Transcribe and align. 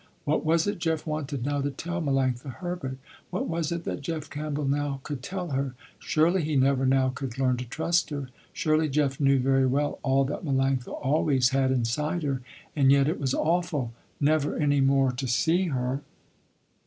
What 0.25 0.43
was 0.43 0.65
it 0.65 0.79
Jeff 0.79 1.05
wanted 1.05 1.45
now 1.45 1.61
to 1.61 1.69
tell 1.69 2.01
Melanctha 2.01 2.55
Herbert? 2.55 2.97
What 3.29 3.47
was 3.47 3.71
it 3.71 3.83
that 3.83 4.01
Jeff 4.01 4.31
Campbell 4.31 4.65
now 4.65 4.99
could 5.03 5.21
tell 5.21 5.49
her? 5.51 5.75
Surely 5.99 6.41
he 6.41 6.55
never 6.55 6.87
now 6.87 7.09
could 7.09 7.37
learn 7.37 7.57
to 7.57 7.65
trust 7.65 8.09
her. 8.09 8.29
Surely 8.51 8.89
Jeff 8.89 9.19
knew 9.19 9.37
very 9.39 9.67
well 9.67 9.99
all 10.01 10.25
that 10.25 10.43
Melanctha 10.43 10.87
always 10.89 11.49
had 11.49 11.69
inside 11.69 12.23
her. 12.23 12.41
And 12.75 12.91
yet 12.91 13.07
it 13.07 13.19
was 13.19 13.35
awful, 13.35 13.93
never 14.19 14.55
any 14.55 14.81
more 14.81 15.11
to 15.11 15.27
see 15.27 15.65
her. 15.67 16.01